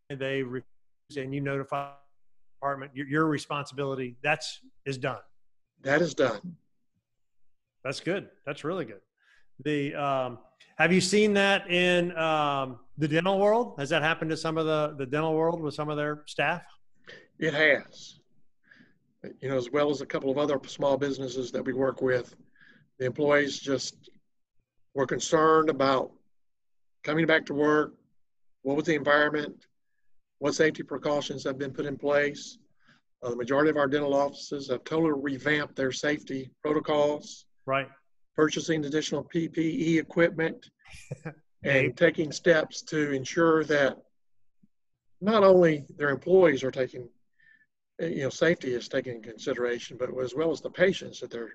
[0.09, 0.63] they refuse
[1.17, 5.19] and you notify the department your, your responsibility that's is done
[5.83, 6.55] that is done.
[7.83, 9.01] that's good that's really good
[9.63, 10.39] the um,
[10.77, 14.65] have you seen that in um, the dental world has that happened to some of
[14.65, 16.63] the the dental world with some of their staff
[17.39, 18.19] It has.
[19.39, 22.35] You know, as well as a couple of other small businesses that we work with,
[22.99, 24.09] the employees just
[24.95, 26.11] were concerned about
[27.03, 27.93] coming back to work.
[28.63, 29.65] What was the environment?
[30.39, 32.57] What safety precautions have been put in place?
[33.21, 37.87] Uh, the majority of our dental offices have totally revamped their safety protocols, right
[38.35, 40.69] purchasing additional PPE equipment,
[41.63, 43.97] and taking steps to ensure that
[45.21, 47.07] not only their employees are taking,
[48.01, 51.31] uh, you know, safety is taken into consideration, but as well as the patients that
[51.31, 51.53] they're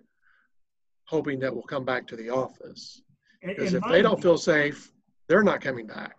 [1.06, 3.02] hoping that will come back to the office.
[3.42, 4.90] Because if they don't feel safe,
[5.28, 6.16] they're not coming back.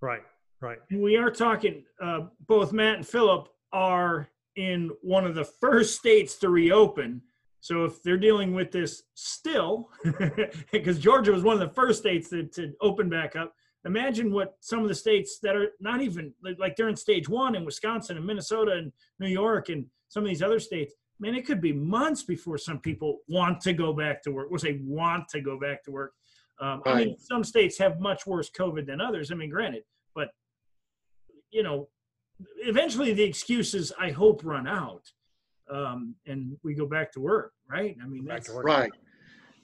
[0.00, 0.22] right
[0.60, 1.84] right you, we are talking.
[2.00, 7.20] Uh, both Matt and Philip are in one of the first states to reopen.
[7.64, 9.88] So if they're dealing with this still,
[10.70, 13.54] because Georgia was one of the first states to, to open back up,
[13.86, 17.54] imagine what some of the states that are not even like, they're in stage one
[17.54, 20.92] in Wisconsin and Minnesota and New York and some of these other states.
[21.18, 24.48] Man, it could be months before some people want to go back to work.
[24.50, 26.12] We'll say want to go back to work.
[26.60, 29.32] Um, I mean, some states have much worse COVID than others.
[29.32, 30.28] I mean, granted, but
[31.50, 31.88] you know,
[32.58, 35.12] eventually the excuses I hope run out,
[35.70, 37.96] um, and we go back to work, right?
[38.02, 38.48] I mean, that's.
[38.50, 38.92] Right.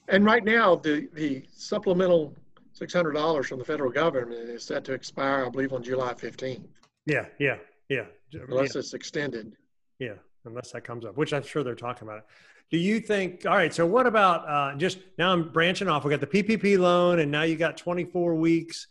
[0.08, 2.34] And right now, the, the supplemental
[2.72, 6.14] six hundred dollars from the federal government is set to expire, I believe, on July
[6.14, 6.66] fifteenth,
[7.06, 7.56] Yeah, yeah,
[7.88, 8.06] yeah.
[8.32, 9.56] Yeah, unless it's extended.
[9.98, 12.24] yeah, unless that comes up, which I'm sure they're talking about it.
[12.70, 16.04] Do you think, all right, so what about uh, just now I'm branching off.
[16.04, 18.86] We got the PPP loan and now you got 24 weeks.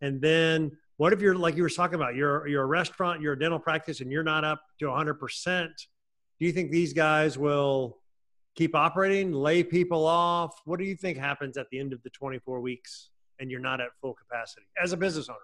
[0.00, 3.32] And then what if you're like you were talking about, you're, you're a restaurant, you're
[3.32, 5.68] a dental practice and you're not up to 100%.
[6.38, 7.98] Do you think these guys will
[8.54, 10.60] keep operating, lay people off?
[10.64, 13.80] What do you think happens at the end of the 24 weeks and you're not
[13.80, 15.38] at full capacity as a business owner?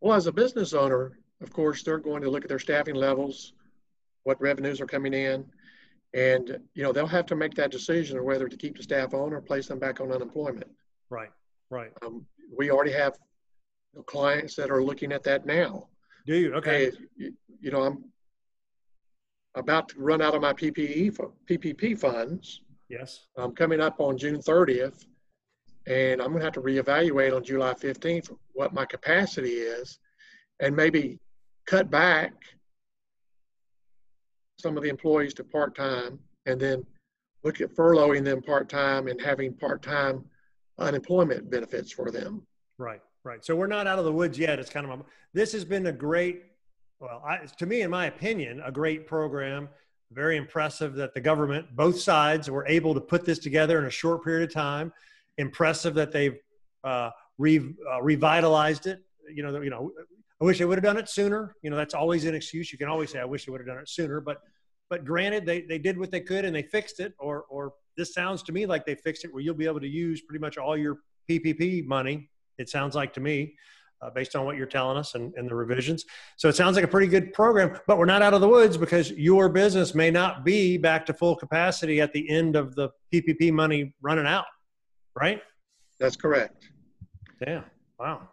[0.00, 3.54] Well, as a business owner, of course, they're going to look at their staffing levels,
[4.24, 5.44] what revenues are coming in,
[6.14, 9.14] and you know they'll have to make that decision of whether to keep the staff
[9.14, 10.68] on or place them back on unemployment.
[11.10, 11.30] Right,
[11.70, 11.90] right.
[12.02, 12.24] Um,
[12.56, 13.18] we already have
[14.06, 15.88] clients that are looking at that now.
[16.26, 16.54] Do you?
[16.54, 16.86] Okay.
[16.86, 18.04] Hey, you, you know, I'm
[19.54, 21.16] about to run out of my PPE
[21.48, 22.60] PPP funds.
[22.88, 23.26] Yes.
[23.36, 25.06] I'm coming up on June 30th,
[25.86, 29.98] and I'm going to have to reevaluate on July 15th what my capacity is,
[30.60, 31.18] and maybe
[31.66, 32.32] cut back
[34.60, 36.84] some of the employees to part time, and then
[37.42, 40.24] look at furloughing them part time and having part time
[40.78, 42.42] unemployment benefits for them.
[42.78, 43.44] Right, right.
[43.44, 44.58] So we're not out of the woods yet.
[44.58, 46.42] It's kind of a, this has been a great,
[47.00, 49.68] well, I, to me, in my opinion, a great program.
[50.12, 53.90] Very impressive that the government, both sides, were able to put this together in a
[53.90, 54.92] short period of time.
[55.38, 56.38] Impressive that they've
[56.84, 59.02] uh, re, uh, revitalized it.
[59.32, 59.90] You know, you know,
[60.40, 61.56] I wish they would have done it sooner.
[61.62, 62.70] You know, that's always an excuse.
[62.70, 64.38] You can always say, "I wish they would have done it sooner," but
[64.90, 67.14] but granted, they they did what they could and they fixed it.
[67.18, 69.88] Or or this sounds to me like they fixed it, where you'll be able to
[69.88, 72.28] use pretty much all your PPP money.
[72.58, 73.56] It sounds like to me,
[74.04, 76.04] uh, based on what you're telling us and, and the revisions.
[76.36, 77.78] So it sounds like a pretty good program.
[77.86, 81.14] But we're not out of the woods because your business may not be back to
[81.14, 84.44] full capacity at the end of the PPP money running out.
[85.18, 85.40] Right?
[85.98, 86.68] That's correct.
[87.46, 87.62] Yeah.
[87.98, 88.28] Wow.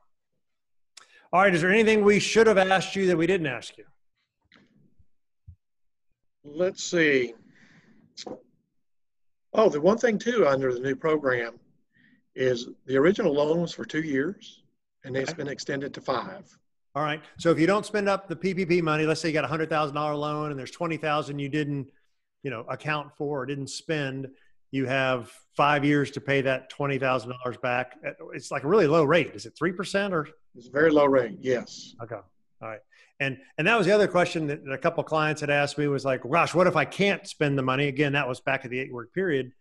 [1.31, 1.53] All right.
[1.53, 3.85] Is there anything we should have asked you that we didn't ask you?
[6.43, 7.33] Let's see.
[9.53, 11.59] Oh, the one thing too under the new program
[12.35, 14.60] is the original loan was for two years
[15.03, 15.37] and it's Okay.
[15.37, 16.43] been extended to five.
[16.95, 17.21] All right.
[17.37, 19.69] So if you don't spend up the PPP money, let's say you got a hundred
[19.69, 21.87] thousand dollar loan and there's twenty thousand you didn't,
[22.43, 24.27] you know, account for or didn't spend,
[24.71, 27.97] you have five years to pay that twenty thousand dollars back.
[28.33, 29.31] It's like a really low rate.
[29.33, 30.27] Is it three percent or?
[30.55, 31.95] It's a very low rate, yes.
[32.03, 32.15] Okay.
[32.15, 32.81] All right.
[33.21, 35.87] And and that was the other question that, that a couple clients had asked me
[35.87, 37.87] was like, gosh, what if I can't spend the money?
[37.87, 39.53] Again, that was back at the eight work period.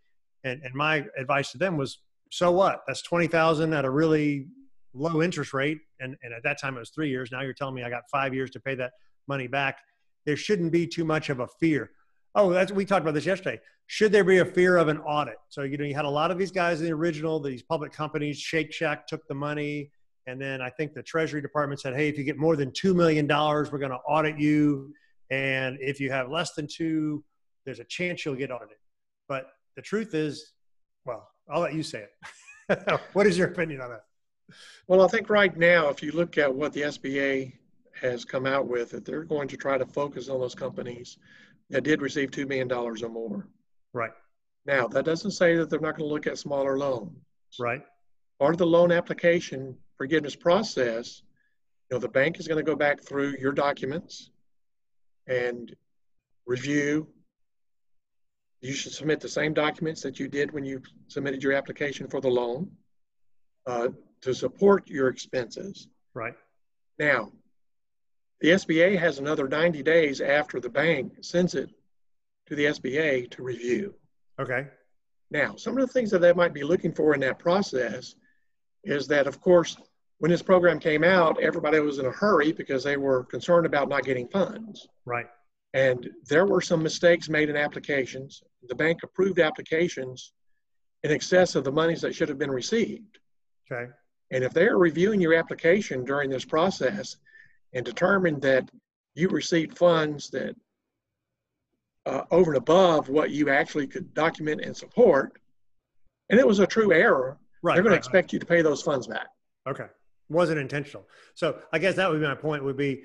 [0.42, 1.98] And and my advice to them was,
[2.33, 2.83] so what?
[2.88, 4.48] That's twenty thousand at a really
[4.94, 5.79] low interest rate.
[6.00, 7.31] And and at that time it was three years.
[7.33, 8.92] Now you're telling me I got five years to pay that
[9.29, 9.79] money back.
[10.26, 11.90] There shouldn't be too much of a fear.
[12.35, 13.61] Oh, that's we talked about this yesterday.
[13.87, 15.37] Should there be a fear of an audit?
[15.48, 17.92] So you know, you had a lot of these guys in the original, these public
[17.92, 19.90] companies, Shake Shack took the money.
[20.26, 22.94] And then I think the Treasury Department said, hey, if you get more than $2
[22.94, 24.92] million, we're going to audit you.
[25.31, 27.24] And if you have less than two,
[27.64, 28.76] there's a chance you'll get audited.
[29.29, 30.53] But the truth is,
[31.05, 32.07] well, I'll let you say
[32.68, 33.00] it.
[33.12, 34.03] what is your opinion on that?
[34.86, 37.52] Well, I think right now, if you look at what the SBA
[38.00, 41.18] has come out with, that they're going to try to focus on those companies
[41.70, 43.48] that did receive $2 million or more.
[43.92, 44.12] Right,
[44.66, 47.16] Now, that doesn't say that they're not going to look at smaller loans.
[47.58, 47.82] right,
[48.38, 51.22] part of the loan application forgiveness process,
[51.90, 54.30] you know, the bank is going to go back through your documents
[55.26, 55.74] and
[56.46, 57.08] review.
[58.60, 62.20] You should submit the same documents that you did when you submitted your application for
[62.20, 62.70] the loan
[63.66, 63.88] uh,
[64.22, 65.88] to support your expenses.
[66.14, 66.35] right,
[66.98, 67.33] Now,
[68.40, 71.70] the SBA has another 90 days after the bank sends it
[72.46, 73.94] to the SBA to review.
[74.38, 74.68] okay,
[75.30, 78.14] Now, some of the things that they might be looking for in that process
[78.85, 79.76] is that, of course,
[80.18, 83.88] when this program came out, everybody was in a hurry because they were concerned about
[83.88, 84.87] not getting funds.
[85.06, 85.28] right,
[85.72, 88.42] And there were some mistakes made in applications.
[88.68, 90.33] The bank approved applications
[91.04, 93.18] in excess of the monies that should have been received.
[93.70, 93.90] okay,
[94.31, 97.16] And if they're reviewing your application during this process
[97.73, 98.71] and determine that
[99.14, 100.55] you received funds that
[102.07, 105.40] uh, over and above what you actually could document and support,
[106.31, 107.75] and it was a true error, right.
[107.75, 109.27] they're going right, to expect you to pay those funds back.
[109.69, 109.87] Okay,
[110.29, 111.07] wasn't intentional.
[111.35, 112.64] So I guess that would be my point.
[112.64, 113.03] Would be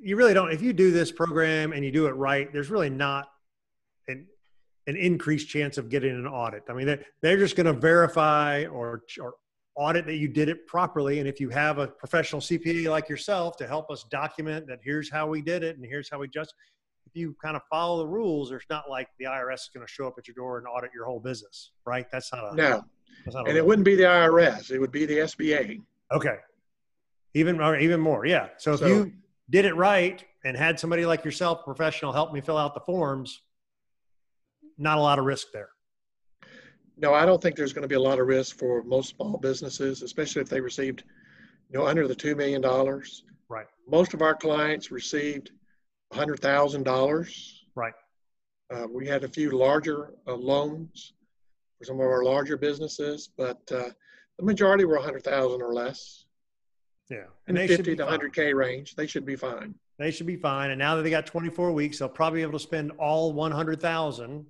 [0.00, 2.52] you really don't if you do this program and you do it right.
[2.52, 3.28] There's really not
[4.08, 4.26] an
[4.86, 6.62] an increased chance of getting an audit.
[6.68, 9.34] I mean, they're, they're just going to verify or, or
[9.76, 11.18] audit that you did it properly.
[11.20, 15.10] And if you have a professional CPA like yourself to help us document that here's
[15.10, 16.54] how we did it and here's how we just,
[17.06, 19.92] if you kind of follow the rules, there's not like the IRS is going to
[19.92, 22.06] show up at your door and audit your whole business, right?
[22.10, 22.84] That's not a, No,
[23.26, 25.82] not a and it wouldn't be the IRS, it would be the SBA.
[26.12, 26.36] Okay.
[27.34, 28.48] Even or even more, yeah.
[28.56, 29.12] So if So- you
[29.50, 33.42] did it right and had somebody like yourself, professional, help me fill out the forms,
[34.78, 35.68] not a lot of risk there.
[36.96, 39.36] No, I don't think there's going to be a lot of risk for most small
[39.36, 41.04] businesses, especially if they received,
[41.70, 42.62] you know, under the $2 million.
[43.48, 43.66] Right.
[43.88, 45.50] Most of our clients received
[46.12, 47.52] a $100,000.
[47.74, 47.92] Right.
[48.72, 51.12] Uh, we had a few larger uh, loans
[51.78, 53.90] for some of our larger businesses, but uh,
[54.38, 56.24] the majority were a 100,000 or less.
[57.10, 57.24] Yeah.
[57.46, 59.74] In And the 50 to 100K range, they should be fine.
[59.98, 60.70] They should be fine.
[60.70, 64.46] And now that they got 24 weeks, they'll probably be able to spend all 100,000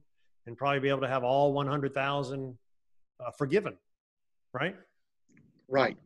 [0.47, 2.59] and probably be able to have all 100,000
[3.19, 3.77] uh, forgiven.
[4.53, 4.77] Right?
[5.69, 5.97] Right.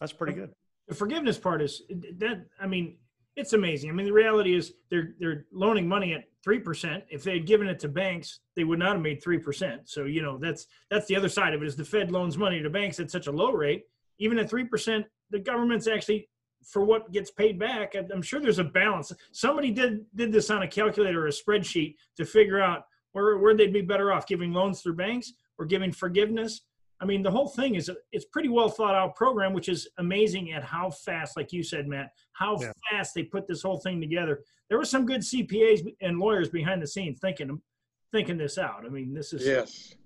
[0.00, 0.50] That's pretty good.
[0.88, 1.82] the forgiveness part is
[2.18, 2.96] that i mean
[3.36, 7.32] it's amazing i mean the reality is they're they're loaning money at 3% if they
[7.38, 10.66] had given it to banks they would not have made 3% so you know that's
[10.90, 13.28] that's the other side of it is the fed loans money to banks at such
[13.28, 13.84] a low rate
[14.18, 16.28] even at 3% the government's actually
[16.66, 20.62] for what gets paid back i'm sure there's a balance somebody did did this on
[20.62, 22.84] a calculator or a spreadsheet to figure out
[23.14, 26.60] where, where they'd be better off giving loans through banks or giving forgiveness
[27.00, 29.88] I mean, the whole thing is a, it's pretty well thought out program, which is
[29.98, 32.72] amazing at how fast, like you said, Matt, how Yeah.
[32.90, 34.42] fast they put this whole thing together.
[34.68, 37.60] There were some good CPAs and lawyers behind the scenes thinking
[38.12, 38.86] thinking this out.
[38.86, 39.96] I mean, this is Yes.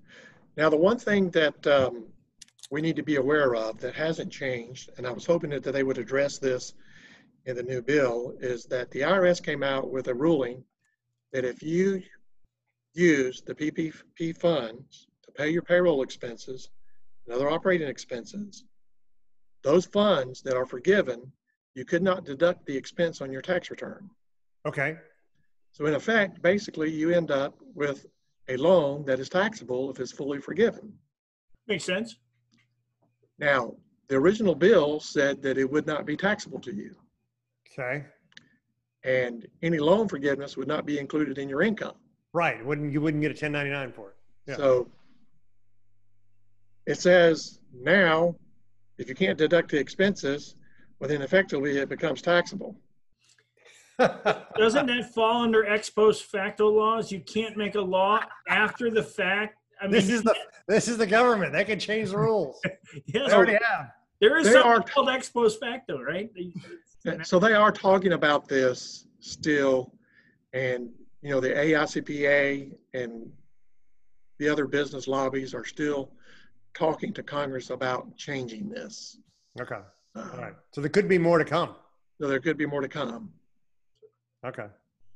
[0.57, 2.07] Now, the one thing that um,
[2.71, 5.83] we need to be aware of that hasn't changed, and I was hoping that they
[5.83, 6.73] would address this
[7.44, 10.64] in the new bill, is that the IRS came out with a ruling
[11.33, 12.03] that if you
[12.94, 16.70] use the PPP funds to pay your payroll expenses
[17.27, 18.64] and other operating expenses,
[19.62, 21.31] those funds that are forgiven,
[21.74, 24.09] you could not deduct the expense on your tax return.
[24.66, 24.96] Okay.
[25.72, 28.07] So in effect, basically, you end up with
[28.48, 30.92] a loan that is taxable if it's fully forgiven.
[31.66, 32.16] makes sense.
[33.38, 33.77] Now,
[34.09, 36.96] the original bill said that it would not be taxable to you,
[37.70, 38.07] Okay.
[39.05, 41.94] and any loan forgiveness would not be included in your income.
[42.32, 42.64] Right.
[42.64, 44.16] Wouldn't you wouldn't get a 1099 for it?
[44.46, 44.56] Yeah.
[44.56, 44.88] So
[46.86, 48.34] it says now,
[48.98, 50.56] if you can't deduct the expenses,
[50.98, 52.76] well, then effectively it becomes taxable.
[53.98, 57.10] Doesn't that fall under ex post facto laws?
[57.10, 59.56] You can't make a law after the fact.
[59.80, 60.34] I mean, this is the
[60.66, 61.52] this is the government.
[61.52, 62.60] They can change the rules.
[63.06, 63.90] yes, They already have.
[64.20, 66.30] there is They something are- called ex post facto, right?
[67.22, 69.94] So they are talking about this still,
[70.52, 70.90] and,
[71.22, 73.31] you know, the AICPA and
[74.38, 76.12] the other business lobbies are still
[76.74, 79.18] talking to Congress about changing this.
[79.61, 79.81] Okay.
[80.14, 80.54] Uh, All right.
[80.72, 81.74] So there could be more to come.
[82.20, 83.31] So there could be more to come.
[84.46, 84.66] Okay.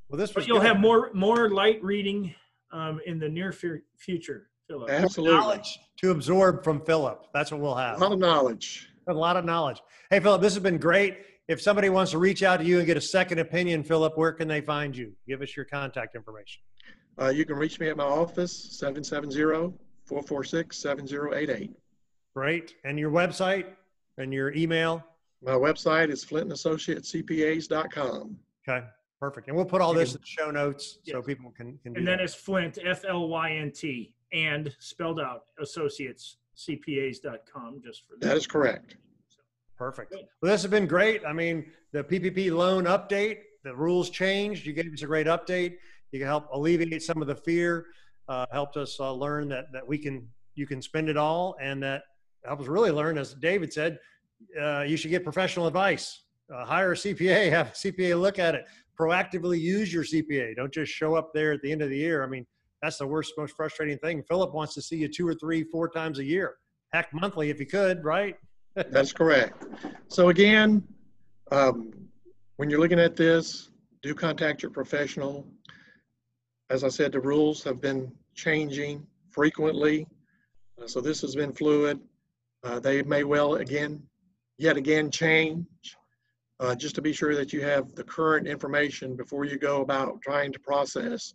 [0.08, 0.66] Well, this was But you'll good.
[0.68, 2.34] have more more light reading
[2.72, 4.90] um, in the near fu- future, Philip.
[4.90, 5.36] Absolutely.
[5.38, 7.26] knowledge to absorb from Philip.
[7.32, 7.98] That's what we'll have.
[7.98, 8.88] A lot of knowledge.
[9.08, 9.80] A lot of knowledge.
[10.10, 11.18] Hey, Philip, this has been great.
[11.52, 14.32] If somebody wants to reach out to you and get a second opinion, Philip, where
[14.32, 15.12] can they find you?
[15.28, 16.62] Give us your contact information.
[17.20, 21.74] Uh, you can reach me at my office, 770-446-7088.
[22.34, 22.74] Great.
[22.84, 23.66] And your website
[24.16, 25.04] and your email.
[25.42, 28.36] My website is flyntandassociatescpas.com.
[28.66, 28.86] Okay.
[29.20, 29.48] Perfect.
[29.48, 31.26] And we'll put all this in the show notes so Yes.
[31.26, 32.24] people can, can do And then that.
[32.24, 38.26] it's Flynt, F L Y N T, and spelled out associates, CPAs.com, just for that.
[38.26, 38.96] That is correct.
[39.76, 40.12] Perfect.
[40.12, 41.22] Well, this has been great.
[41.26, 44.66] I mean, the PPP loan update, the rules changed.
[44.66, 45.76] You gave us a great update.
[46.12, 47.86] You can help alleviate some of the fear.
[48.28, 51.82] Uh, helped us uh, learn that that we can you can spend it all, and
[51.82, 52.02] that
[52.44, 53.98] helped us really learn, as David said,
[54.60, 56.22] uh, you should get professional advice.
[56.52, 58.64] Uh, hire a CPA, have a CPA look at it.
[58.98, 60.56] Proactively use your CPA.
[60.56, 62.22] Don't just show up there at the end of the year.
[62.22, 62.46] I mean,
[62.82, 64.22] that's the worst, most frustrating thing.
[64.24, 66.56] Philip wants to see you two or three, four times a year.
[66.92, 68.36] Heck, monthly if he could, right?
[68.74, 69.64] That's correct.
[70.08, 70.82] So again,
[71.50, 71.92] um,
[72.56, 73.70] when you're looking at this,
[74.02, 75.46] do contact your professional.
[76.70, 80.06] As I said, the rules have been changing frequently.
[80.80, 82.00] Uh, so this has been fluid.
[82.64, 84.02] Uh, they may well again,
[84.58, 85.66] yet again, change.
[86.60, 90.22] Uh, just to be sure that you have the current information before you go about
[90.22, 91.34] trying to process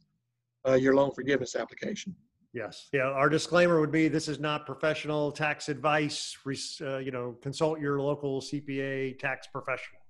[0.68, 2.16] uh, your loan forgiveness application.
[2.58, 2.90] Yes.
[2.92, 3.04] Yeah.
[3.04, 6.36] Our disclaimer would be this is not professional tax advice.
[6.82, 10.02] Uh, you know, consult your local CPA tax professional.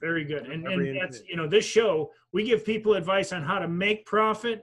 [0.00, 0.46] Very good.
[0.46, 4.06] And, and that's, you know, this show, we give people advice on how to make
[4.06, 4.62] profit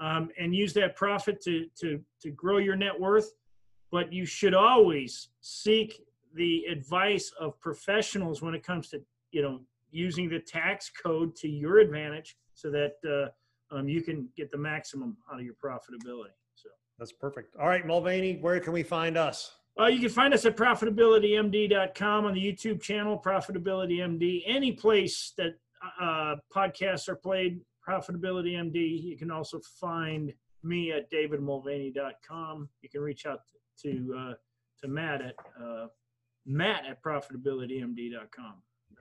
[0.00, 3.32] um, and use that profit to, to, to grow your net worth.
[3.90, 6.02] but you should always seek
[6.34, 9.02] the advice of professionals when it comes to
[9.32, 14.28] you know using the tax code to your advantage so that uh, um, you can
[14.36, 16.34] get the maximum out of your profitability
[17.00, 17.56] That's perfect.
[17.56, 19.56] All right, Mulvaney, where can we find us?
[19.80, 25.54] uh, you can find us at profitabilitymd.com on the youtube channel profitabilitymd any place that
[26.00, 30.32] uh, podcasts are played profitability md you can also find
[30.62, 33.40] me at davidmulvaney.com you can reach out
[33.80, 34.34] to uh,
[34.80, 35.86] to matt at uh,
[36.46, 38.54] matt at profitabilitymd.com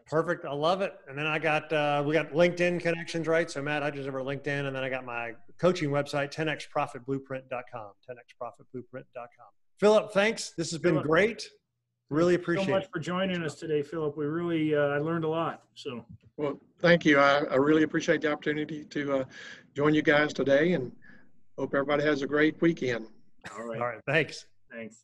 [0.09, 0.45] Perfect.
[0.45, 0.93] I love it.
[1.07, 3.49] And then I got uh, we got LinkedIn connections, right?
[3.49, 9.47] So Matt I Hudgens over LinkedIn, and then I got my coaching website, 10xprofitblueprint.com, 10xprofitblueprint.com.
[9.79, 10.51] Philip, thanks.
[10.57, 11.05] This has been Philip.
[11.07, 11.49] great.
[12.09, 12.89] Really appreciate so much it.
[12.91, 16.03] for joining us today philip we really uh, i learned a lot so
[16.37, 17.19] Well, thank you.
[17.19, 19.23] I, I really appreciate the opportunity to uh,
[19.75, 20.91] join you guys today and
[21.55, 23.05] hope everybody has a great weekend.
[23.55, 24.47] all right All right, thanks.
[24.71, 25.03] thanks